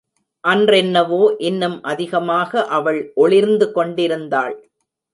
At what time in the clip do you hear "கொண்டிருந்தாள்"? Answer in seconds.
3.71-4.55